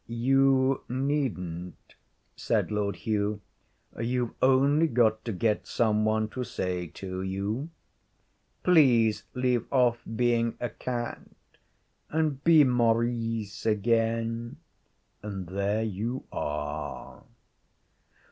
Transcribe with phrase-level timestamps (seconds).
[0.07, 1.93] 'You needn't,'
[2.35, 3.39] said Lord Hugh.
[3.99, 7.69] 'You've only got to get some one to say to you,
[8.63, 11.21] "Please leave off being a cat
[12.09, 14.57] and be Maurice again,"
[15.21, 17.21] and there you are.'